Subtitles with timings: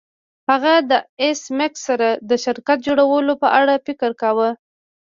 [0.49, 4.49] هغه د ایس میکس سره د شرکت جوړولو په اړه فکر کاوه